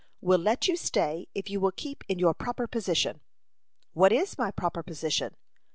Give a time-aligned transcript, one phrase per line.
[0.19, 3.21] "We'll let you stay if you will keep in your proper position."
[3.93, 5.35] "What is my proper position?"